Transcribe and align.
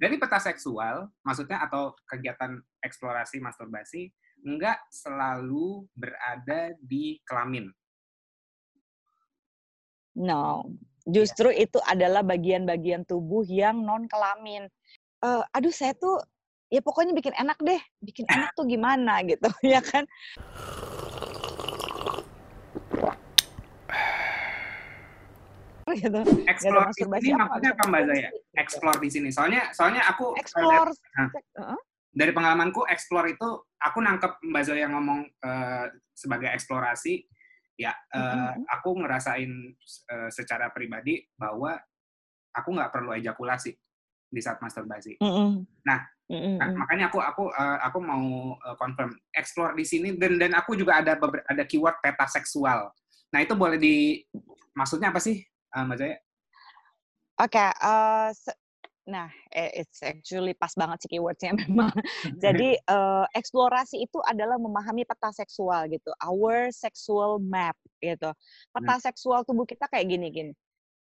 Dari 0.00 0.16
peta 0.16 0.40
seksual, 0.40 1.12
maksudnya 1.20 1.60
atau 1.60 1.92
kegiatan 2.08 2.56
eksplorasi 2.80 3.36
masturbasi, 3.36 4.08
nggak 4.40 4.88
selalu 4.88 5.84
berada 5.92 6.72
di 6.80 7.20
kelamin. 7.28 7.68
No, 10.16 10.72
justru 11.04 11.52
itu 11.52 11.76
adalah 11.84 12.24
bagian-bagian 12.24 13.04
tubuh 13.04 13.44
yang 13.44 13.84
non 13.84 14.08
kelamin. 14.08 14.72
Uh, 15.20 15.44
aduh 15.52 15.68
saya 15.68 15.92
tuh 15.92 16.16
ya 16.72 16.80
pokoknya 16.80 17.12
bikin 17.12 17.36
enak 17.36 17.60
deh, 17.60 17.76
bikin 18.00 18.24
enak 18.24 18.56
tuh 18.56 18.64
gimana 18.64 19.20
gitu 19.28 19.52
ya 19.60 19.84
kan? 19.84 20.08
gitu. 25.92 26.24
Explore 26.48 26.88
di 26.88 27.04
sini 27.20 27.36
maksudnya 27.36 27.76
apa 27.76 27.84
Mbak 27.84 28.02
Zaya? 28.08 28.32
Explore 28.50 28.98
di 28.98 29.08
sini. 29.10 29.28
Soalnya 29.30 29.70
soalnya 29.70 30.06
aku 30.10 30.34
explore 30.34 30.90
nah, 30.90 31.28
dari 32.10 32.34
pengalamanku 32.34 32.82
explore 32.90 33.30
itu 33.30 33.48
aku 33.78 33.98
nangkep 34.02 34.42
Mbak 34.42 34.62
Zoya 34.66 34.86
ngomong 34.90 35.20
uh, 35.46 35.86
sebagai 36.10 36.50
eksplorasi 36.50 37.22
ya 37.80 37.94
uh, 38.12 38.20
mm-hmm. 38.20 38.68
aku 38.68 38.90
ngerasain 39.00 39.50
uh, 40.12 40.28
secara 40.28 40.68
pribadi 40.68 41.24
bahwa 41.32 41.80
aku 42.52 42.68
nggak 42.76 42.92
perlu 42.92 43.16
ejakulasi 43.16 43.72
di 44.30 44.40
saat 44.42 44.58
masturbasi. 44.60 45.16
Mm-hmm. 45.22 45.50
Nah, 45.86 45.98
mm-hmm. 46.28 46.54
nah, 46.58 46.68
makanya 46.76 47.08
aku 47.08 47.18
aku 47.22 47.44
uh, 47.54 47.78
aku 47.86 47.98
mau 48.02 48.58
uh, 48.58 48.76
confirm 48.76 49.14
explore 49.32 49.72
di 49.78 49.86
sini 49.86 50.18
dan 50.18 50.36
dan 50.36 50.52
aku 50.58 50.74
juga 50.74 50.98
ada 50.98 51.14
ada 51.46 51.62
keyword 51.64 51.96
peta 52.02 52.26
seksual. 52.26 52.90
Nah 53.30 53.38
itu 53.38 53.54
boleh 53.54 53.78
di 53.78 54.18
maksudnya 54.74 55.14
apa 55.14 55.22
sih 55.22 55.38
uh, 55.72 55.86
Mbak 55.86 55.96
Zaya? 55.96 56.16
Oke, 57.40 57.56
okay, 57.56 57.72
uh, 57.80 58.28
nah 59.08 59.32
eh, 59.48 59.80
it's 59.80 60.04
actually 60.04 60.52
pas 60.52 60.76
banget 60.76 61.00
sih 61.00 61.16
keywordnya 61.16 61.56
memang. 61.64 61.88
Jadi 62.36 62.76
uh, 62.84 63.24
eksplorasi 63.40 63.96
itu 63.96 64.20
adalah 64.28 64.60
memahami 64.60 65.08
peta 65.08 65.32
seksual 65.32 65.88
gitu, 65.88 66.12
our 66.20 66.68
sexual 66.68 67.40
map 67.40 67.80
gitu. 68.04 68.28
Peta 68.76 68.94
hmm. 69.00 69.04
seksual 69.08 69.48
tubuh 69.48 69.64
kita 69.64 69.88
kayak 69.88 70.04
gini 70.04 70.28
gini. 70.28 70.52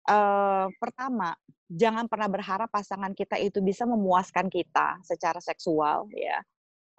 Uh, 0.06 0.70
pertama, 0.78 1.34
jangan 1.66 2.06
pernah 2.06 2.30
berharap 2.30 2.70
pasangan 2.70 3.18
kita 3.18 3.34
itu 3.42 3.58
bisa 3.58 3.82
memuaskan 3.82 4.46
kita 4.46 5.02
secara 5.02 5.42
seksual 5.42 6.06
ya. 6.14 6.38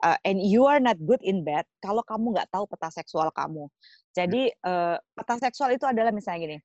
Uh, 0.04 0.20
and 0.28 0.44
you 0.44 0.68
are 0.68 0.84
not 0.84 1.00
good 1.00 1.24
in 1.24 1.48
bed 1.48 1.64
kalau 1.80 2.04
kamu 2.04 2.36
nggak 2.36 2.52
tahu 2.52 2.68
peta 2.68 2.92
seksual 2.92 3.32
kamu. 3.32 3.72
Jadi 4.12 4.52
uh, 4.68 5.00
peta 5.16 5.40
seksual 5.40 5.80
itu 5.80 5.88
adalah 5.88 6.12
misalnya 6.12 6.40
gini, 6.44 6.58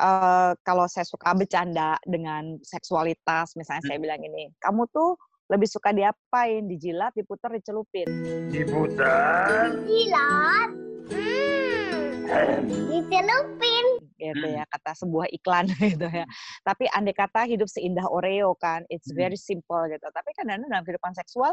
uh, 0.00 0.52
kalau 0.66 0.86
saya 0.90 1.06
suka 1.06 1.34
bercanda 1.34 1.98
dengan 2.06 2.58
seksualitas, 2.62 3.54
misalnya 3.58 3.82
hmm. 3.84 3.90
saya 3.90 3.98
bilang 4.00 4.20
ini, 4.22 4.50
kamu 4.62 4.86
tuh 4.90 5.18
lebih 5.52 5.68
suka 5.68 5.92
diapain? 5.92 6.64
Dijilat, 6.64 7.12
diputar, 7.12 7.52
dicelupin? 7.52 8.08
Diputar. 8.48 9.76
Dijilat. 9.84 10.70
Hmm. 11.12 12.66
Dicelupin. 12.66 13.86
Gitu 14.16 14.46
ya, 14.48 14.64
kata 14.72 14.96
sebuah 14.96 15.28
iklan 15.36 15.68
gitu 15.92 16.08
ya. 16.08 16.24
Tapi 16.64 16.88
andai 16.90 17.12
kata 17.12 17.44
hidup 17.44 17.68
seindah 17.68 18.08
Oreo 18.08 18.56
kan, 18.56 18.88
it's 18.88 19.12
very 19.12 19.36
simple 19.36 19.84
gitu. 19.92 20.06
Tapi 20.08 20.30
kan 20.32 20.48
dalam 20.48 20.82
kehidupan 20.82 21.12
seksual, 21.12 21.52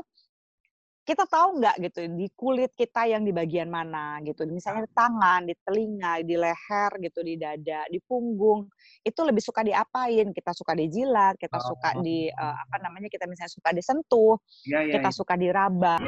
kita 1.11 1.27
tahu 1.27 1.59
nggak 1.59 1.75
gitu 1.91 1.99
di 2.15 2.31
kulit 2.39 2.71
kita 2.71 3.03
yang 3.03 3.27
di 3.27 3.35
bagian 3.35 3.67
mana 3.67 4.23
gitu. 4.23 4.47
Misalnya 4.47 4.87
di 4.87 4.91
tangan 4.95 5.43
di 5.43 5.51
telinga 5.59 6.23
di 6.23 6.39
leher 6.39 6.91
gitu 7.03 7.19
di 7.19 7.35
dada 7.35 7.83
di 7.91 7.99
punggung 7.99 8.71
itu 9.03 9.19
lebih 9.19 9.43
suka 9.43 9.59
diapain? 9.59 10.31
Kita 10.31 10.55
suka 10.55 10.71
dijilat 10.71 11.35
kita 11.35 11.59
oh. 11.59 11.75
suka 11.75 11.99
di 11.99 12.31
uh, 12.31 12.55
apa 12.55 12.79
namanya 12.79 13.11
kita 13.11 13.27
misalnya 13.27 13.51
suka 13.51 13.75
disentuh 13.75 14.39
ya, 14.63 14.87
ya, 14.87 14.95
kita 14.95 15.11
ya. 15.11 15.17
suka 15.19 15.33
diraba. 15.35 15.99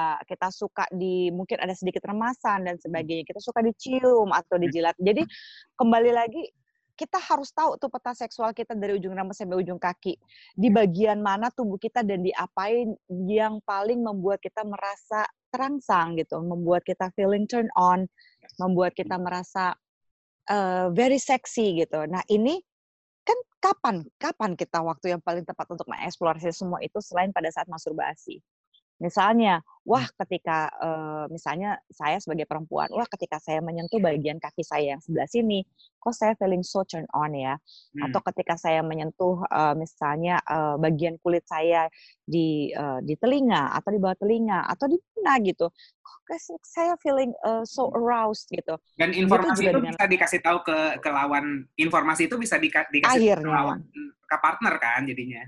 Kita 0.00 0.48
suka 0.54 0.86
di 0.94 1.28
mungkin 1.34 1.58
ada 1.60 1.74
sedikit 1.74 2.06
remasan 2.06 2.64
dan 2.64 2.78
sebagainya 2.78 3.26
kita 3.26 3.42
suka 3.42 3.60
dicium 3.60 4.30
atau 4.30 4.56
dijilat. 4.56 4.94
Jadi 4.96 5.26
kembali 5.74 6.10
lagi 6.14 6.40
kita 7.00 7.16
harus 7.16 7.48
tahu 7.56 7.80
tuh 7.80 7.88
peta 7.88 8.12
seksual 8.12 8.52
kita 8.52 8.76
dari 8.76 9.00
ujung 9.00 9.16
rambut 9.16 9.32
sampai 9.32 9.56
ujung 9.64 9.80
kaki. 9.80 10.20
Di 10.52 10.68
bagian 10.68 11.24
mana 11.24 11.48
tubuh 11.48 11.80
kita 11.80 12.04
dan 12.04 12.20
diapain 12.20 12.92
yang 13.08 13.64
paling 13.64 14.04
membuat 14.04 14.44
kita 14.44 14.60
merasa 14.68 15.24
terangsang 15.48 16.20
gitu, 16.20 16.44
membuat 16.44 16.84
kita 16.84 17.08
feeling 17.16 17.48
turn 17.48 17.72
on, 17.72 18.04
membuat 18.60 18.92
kita 18.92 19.16
merasa 19.16 19.72
uh, 20.52 20.92
very 20.92 21.16
sexy 21.16 21.80
gitu. 21.80 22.04
Nah, 22.04 22.20
ini 22.28 22.60
kan 23.24 23.36
kapan 23.64 24.04
kapan 24.20 24.52
kita 24.52 24.84
waktu 24.84 25.16
yang 25.16 25.24
paling 25.24 25.48
tepat 25.48 25.72
untuk 25.72 25.88
mengeksplorasi 25.88 26.52
semua 26.52 26.84
itu 26.84 27.00
selain 27.00 27.32
pada 27.32 27.48
saat 27.48 27.64
masturbasi. 27.64 28.44
Misalnya, 29.00 29.64
wah 29.90 30.06
hmm. 30.06 30.14
ketika 30.22 30.70
uh, 30.78 31.26
misalnya 31.26 31.82
saya 31.90 32.22
sebagai 32.22 32.46
perempuan, 32.46 32.86
wah 32.94 33.10
ketika 33.10 33.42
saya 33.42 33.58
menyentuh 33.58 33.98
bagian 33.98 34.38
kaki 34.38 34.62
saya 34.62 34.94
yang 34.94 35.02
sebelah 35.02 35.26
sini, 35.26 35.66
kok 35.98 36.14
saya 36.14 36.38
feeling 36.38 36.62
so 36.62 36.86
turn 36.86 37.10
on 37.10 37.34
ya. 37.34 37.58
Hmm. 37.98 38.06
Atau 38.06 38.22
ketika 38.30 38.54
saya 38.54 38.86
menyentuh 38.86 39.42
uh, 39.50 39.74
misalnya 39.74 40.38
uh, 40.46 40.78
bagian 40.78 41.18
kulit 41.18 41.42
saya 41.50 41.90
di 42.22 42.70
uh, 42.78 43.02
di 43.02 43.18
telinga 43.18 43.74
atau 43.74 43.90
di 43.90 43.98
bawah 43.98 44.14
telinga 44.22 44.62
atau 44.70 44.86
di 44.86 44.96
mana 45.18 45.42
gitu, 45.42 45.66
kok 46.06 46.38
saya 46.62 46.94
feeling 47.02 47.34
uh, 47.42 47.66
so 47.66 47.90
hmm. 47.90 47.98
aroused 47.98 48.46
gitu. 48.54 48.78
Dan 48.94 49.10
informasi 49.10 49.66
gitu 49.66 49.74
itu 49.74 49.78
dengan, 49.82 49.98
bisa 49.98 50.06
dikasih 50.06 50.40
tahu 50.46 50.62
ke 50.62 51.02
ke 51.02 51.10
lawan, 51.10 51.66
informasi 51.74 52.30
itu 52.30 52.38
bisa 52.38 52.62
di, 52.62 52.70
dikasih 52.70 53.34
akhirnya. 53.34 53.42
ke 53.42 53.50
lawan 53.50 53.82
ke 54.30 54.36
partner 54.38 54.74
kan 54.78 55.02
jadinya. 55.02 55.42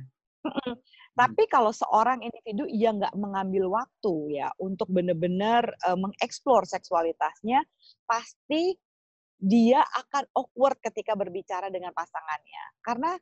Hmm. 1.13 1.29
Tapi 1.29 1.45
kalau 1.53 1.73
seorang 1.77 2.25
individu 2.25 2.65
yang 2.73 2.97
nggak 2.97 3.13
mengambil 3.21 3.69
waktu 3.69 4.41
ya 4.41 4.49
untuk 4.57 4.89
benar-benar 4.89 5.69
uh, 5.85 5.99
mengeksplor 5.99 6.65
seksualitasnya, 6.65 7.61
pasti 8.09 8.73
dia 9.37 9.85
akan 9.85 10.25
awkward 10.39 10.81
ketika 10.81 11.13
berbicara 11.13 11.69
dengan 11.69 11.93
pasangannya. 11.93 12.65
Karena, 12.81 13.13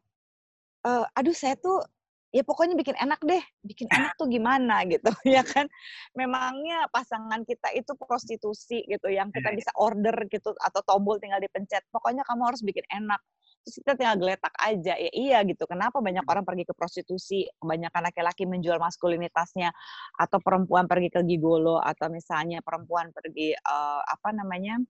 uh, 0.86 1.06
aduh 1.18 1.34
saya 1.34 1.58
tuh 1.58 1.82
ya 2.30 2.46
pokoknya 2.46 2.78
bikin 2.78 2.94
enak 2.94 3.18
deh, 3.26 3.42
bikin 3.66 3.90
enak 3.98 4.14
tuh 4.14 4.30
gimana 4.30 4.86
gitu 4.86 5.10
ya 5.26 5.42
kan. 5.42 5.66
Memangnya 6.14 6.86
pasangan 6.94 7.42
kita 7.42 7.74
itu 7.74 7.90
prostitusi 7.98 8.86
gitu 8.86 9.10
yang 9.10 9.34
kita 9.34 9.50
bisa 9.50 9.74
order 9.74 10.14
gitu 10.30 10.54
atau 10.62 10.80
tombol 10.86 11.18
tinggal 11.18 11.42
dipencet. 11.42 11.82
Pokoknya 11.90 12.22
kamu 12.22 12.54
harus 12.54 12.62
bikin 12.62 12.86
enak 12.86 13.18
terus 13.62 13.76
kita 13.84 13.92
tinggal 13.96 14.16
geletak 14.18 14.54
aja 14.60 14.94
ya 14.96 15.10
iya 15.12 15.38
gitu. 15.44 15.64
Kenapa 15.68 16.00
banyak 16.00 16.24
orang 16.26 16.44
pergi 16.48 16.64
ke 16.68 16.74
prostitusi? 16.76 17.46
Kebanyakan 17.60 18.08
laki-laki 18.10 18.44
menjual 18.48 18.80
maskulinitasnya 18.80 19.70
atau 20.16 20.38
perempuan 20.40 20.88
pergi 20.88 21.08
ke 21.12 21.20
gigolo 21.24 21.78
atau 21.80 22.08
misalnya 22.08 22.64
perempuan 22.64 23.12
pergi 23.12 23.52
uh, 23.52 24.02
apa 24.04 24.28
namanya 24.32 24.80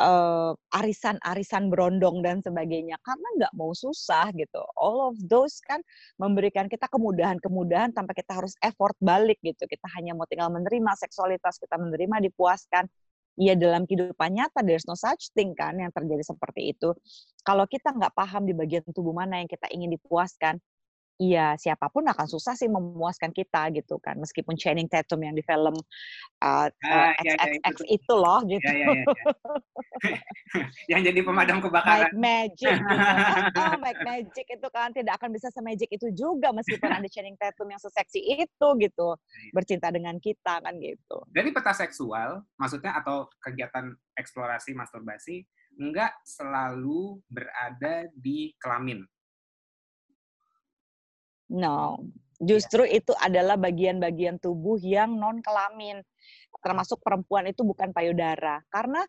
uh, 0.00 0.52
arisan-arisan 0.72 1.68
berondong 1.72 2.20
dan 2.24 2.40
sebagainya. 2.44 3.00
Karena 3.04 3.28
nggak 3.40 3.52
mau 3.56 3.72
susah 3.72 4.30
gitu. 4.36 4.62
All 4.76 5.12
of 5.12 5.16
those 5.24 5.60
kan 5.64 5.80
memberikan 6.20 6.68
kita 6.68 6.88
kemudahan-kemudahan 6.88 7.92
tanpa 7.92 8.12
kita 8.12 8.40
harus 8.40 8.54
effort 8.64 8.96
balik 9.00 9.40
gitu. 9.44 9.64
Kita 9.64 9.88
hanya 9.98 10.16
mau 10.16 10.28
tinggal 10.28 10.52
menerima 10.52 10.92
seksualitas 10.96 11.60
kita 11.60 11.76
menerima 11.80 12.24
dipuaskan 12.30 12.88
ya 13.36 13.54
dalam 13.54 13.84
kehidupan 13.84 14.32
nyata 14.32 14.64
there's 14.64 14.88
no 14.88 14.96
such 14.96 15.30
thing 15.36 15.52
kan 15.52 15.76
yang 15.76 15.92
terjadi 15.92 16.24
seperti 16.24 16.72
itu. 16.74 16.96
Kalau 17.46 17.68
kita 17.68 17.94
nggak 17.94 18.16
paham 18.16 18.48
di 18.48 18.56
bagian 18.56 18.82
tubuh 18.90 19.14
mana 19.14 19.38
yang 19.38 19.48
kita 19.48 19.70
ingin 19.70 19.92
dipuaskan, 19.94 20.58
Iya, 21.16 21.56
siapa 21.56 21.88
pun 21.88 22.04
akan 22.04 22.28
susah 22.28 22.52
sih 22.52 22.68
memuaskan 22.68 23.32
kita 23.32 23.72
gitu 23.72 23.96
kan. 23.96 24.20
Meskipun 24.20 24.52
Channing 24.52 24.84
Tatum 24.84 25.24
yang 25.24 25.32
di 25.32 25.40
film 25.40 25.72
uh, 25.72 26.68
ah, 26.68 26.68
uh, 26.68 27.12
ya, 27.24 27.32
ya, 27.40 27.56
itu. 27.72 27.82
itu 27.88 28.12
loh 28.12 28.44
gitu. 28.44 28.68
Ya, 28.68 28.76
ya, 28.76 28.84
ya, 28.84 29.00
ya. 29.00 29.06
yang 30.92 31.00
jadi 31.08 31.20
pemadam 31.24 31.64
kebakaran. 31.64 32.12
Mike 32.12 32.20
Magic. 32.20 32.76
Gitu. 32.76 33.56
oh, 33.56 33.74
Mike 33.84 34.02
Magic 34.04 34.46
itu 34.60 34.68
kan 34.68 34.92
tidak 34.92 35.16
akan 35.16 35.32
bisa 35.32 35.48
semagic 35.56 35.88
itu 35.88 36.12
juga 36.12 36.52
meskipun 36.52 36.92
ada 36.92 37.08
Channing 37.08 37.40
Tatum 37.40 37.72
yang 37.72 37.80
seseksi 37.80 38.20
itu 38.20 38.68
gitu. 38.76 39.08
Iya. 39.16 39.52
Bercinta 39.56 39.88
dengan 39.88 40.20
kita 40.20 40.60
kan 40.60 40.76
gitu. 40.84 41.24
Dari 41.32 41.48
peta 41.48 41.72
seksual, 41.72 42.44
maksudnya 42.60 42.92
atau 42.92 43.32
kegiatan 43.40 43.88
eksplorasi 44.20 44.76
masturbasi, 44.76 45.48
enggak 45.80 46.12
selalu 46.28 47.24
berada 47.32 48.04
di 48.12 48.52
kelamin 48.60 49.00
No, 51.46 52.02
justru 52.42 52.82
yeah. 52.84 52.98
itu 52.98 53.12
adalah 53.16 53.54
bagian-bagian 53.54 54.42
tubuh 54.42 54.76
yang 54.82 55.14
non 55.14 55.38
kelamin, 55.40 56.02
termasuk 56.60 56.98
perempuan 57.00 57.46
itu 57.46 57.62
bukan 57.62 57.94
payudara. 57.94 58.58
Karena 58.66 59.04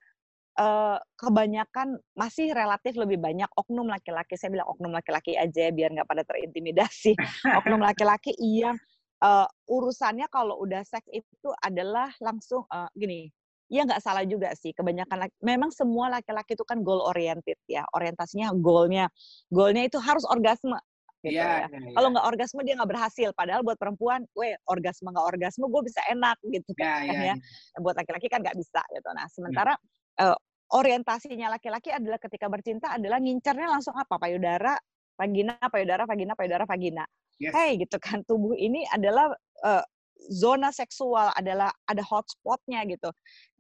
uh, 0.58 0.98
kebanyakan 1.16 1.98
masih 2.18 2.52
relatif 2.52 2.98
lebih 2.98 3.22
banyak 3.22 3.48
oknum 3.56 3.88
laki-laki. 3.88 4.36
Saya 4.36 4.54
bilang 4.58 4.68
oknum 4.70 4.92
laki-laki 4.92 5.38
aja 5.38 5.70
biar 5.72 5.94
nggak 5.94 6.10
pada 6.10 6.24
terintimidasi. 6.26 7.14
oknum 7.64 7.82
laki-laki 7.82 8.34
yang 8.38 8.76
uh, 9.22 9.48
urusannya 9.70 10.28
kalau 10.30 10.58
udah 10.62 10.82
seks 10.84 11.08
itu 11.14 11.50
adalah 11.62 12.12
langsung 12.20 12.66
uh, 12.74 12.90
gini. 12.98 13.30
Ya 13.68 13.84
nggak 13.84 14.00
salah 14.00 14.24
juga 14.24 14.56
sih. 14.56 14.72
Kebanyakan 14.72 15.28
laki, 15.28 15.36
memang 15.44 15.70
semua 15.76 16.08
laki-laki 16.08 16.56
itu 16.56 16.64
kan 16.64 16.82
goal 16.82 17.04
oriented 17.04 17.60
ya. 17.68 17.84
Orientasinya 17.92 18.56
goalnya, 18.56 19.12
goalnya 19.52 19.88
itu 19.88 20.00
harus 20.00 20.24
orgasme. 20.24 20.80
Gitu 21.26 21.34
Iya, 21.34 21.66
ya. 21.66 21.82
iya, 21.82 21.92
Kalau 21.98 22.08
iya. 22.10 22.14
nggak 22.14 22.28
orgasme 22.30 22.62
dia 22.62 22.74
nggak 22.78 22.92
berhasil. 22.94 23.30
Padahal 23.34 23.62
buat 23.66 23.78
perempuan, 23.82 24.22
gue 24.38 24.54
orgasme 24.70 25.10
nggak 25.10 25.26
orgasme 25.26 25.66
gue 25.66 25.82
bisa 25.82 26.02
enak 26.14 26.38
gitu 26.46 26.72
Iya, 26.78 26.86
kan 26.86 27.02
iya, 27.04 27.12
ya. 27.14 27.24
iya. 27.34 27.36
Buat 27.82 27.96
laki-laki 27.98 28.28
kan 28.30 28.40
nggak 28.46 28.58
bisa 28.58 28.82
gitu. 28.94 29.10
Nah 29.18 29.26
sementara 29.34 29.74
eh, 30.22 30.38
orientasinya 30.78 31.48
laki-laki 31.58 31.90
adalah 31.90 32.22
ketika 32.22 32.46
bercinta 32.52 32.94
adalah 32.94 33.18
ngincernya 33.18 33.66
langsung 33.66 33.98
apa? 33.98 34.20
Payudara, 34.22 34.78
vagina, 35.18 35.58
payudara, 35.74 36.04
vagina, 36.06 36.34
payudara, 36.38 36.64
vagina. 36.70 37.04
Yes. 37.42 37.54
Hey 37.54 37.82
gitu 37.82 37.98
kan. 37.98 38.22
Tubuh 38.22 38.54
ini 38.54 38.86
adalah 38.90 39.34
eh, 39.66 39.84
zona 40.28 40.74
seksual 40.74 41.32
adalah 41.34 41.72
ada 41.88 42.04
hotspotnya 42.04 42.84
gitu. 42.90 43.10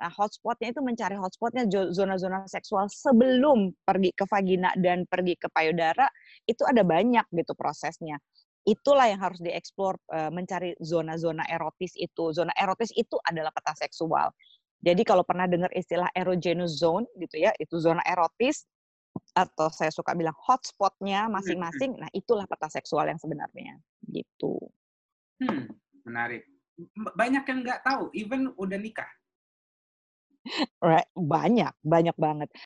Nah 0.01 0.11
hotspotnya 0.11 0.73
itu 0.73 0.81
mencari 0.83 1.15
hotspotnya 1.15 1.69
zona-zona 1.69 2.45
seksual 2.49 2.91
sebelum 2.91 3.71
pergi 3.85 4.11
ke 4.13 4.25
vagina 4.27 4.73
dan 4.77 5.07
pergi 5.07 5.37
ke 5.39 5.47
payudara 5.53 6.09
itu 6.49 6.65
ada 6.67 6.83
banyak 6.83 7.25
gitu 7.31 7.53
prosesnya. 7.53 8.19
Itulah 8.67 9.07
yang 9.07 9.23
harus 9.23 9.39
dieksplor 9.39 9.95
eh, 10.11 10.31
mencari 10.33 10.75
zona-zona 10.83 11.47
erotis 11.47 11.95
itu. 11.95 12.35
Zona 12.35 12.51
erotis 12.59 12.91
itu 12.97 13.15
adalah 13.23 13.53
peta 13.55 13.71
seksual. 13.79 14.33
Jadi 14.83 15.01
kalau 15.07 15.23
pernah 15.25 15.49
dengar 15.49 15.71
istilah 15.73 16.11
erogenous 16.13 16.77
zone 16.77 17.07
gitu 17.17 17.41
ya, 17.41 17.55
itu 17.57 17.79
zona 17.81 18.03
erotis 18.05 18.67
atau 19.33 19.73
saya 19.73 19.89
suka 19.89 20.13
bilang 20.13 20.35
hotspotnya 20.37 21.25
masing-masing. 21.31 21.97
Nah 21.97 22.09
itulah 22.13 22.45
peta 22.45 22.69
seksual 22.69 23.09
yang 23.09 23.17
sebenarnya 23.17 23.81
gitu. 24.05 24.59
Hmm, 25.41 25.69
menarik. 26.07 26.47
Banyak 26.95 27.43
yang 27.43 27.59
nggak 27.67 27.83
tahu, 27.83 28.07
even 28.15 28.55
udah 28.55 28.79
nikah. 28.79 29.09
Right, 30.79 31.11
banyak, 31.11 31.75
banyak 31.83 32.15
banget. 32.15 32.49